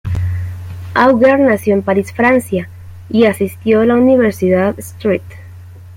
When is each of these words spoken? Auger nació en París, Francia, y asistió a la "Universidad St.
Auger 0.95 1.39
nació 1.39 1.75
en 1.75 1.83
París, 1.83 2.11
Francia, 2.11 2.67
y 3.07 3.25
asistió 3.25 3.81
a 3.81 3.85
la 3.85 3.93
"Universidad 3.93 4.73
St. 4.79 5.21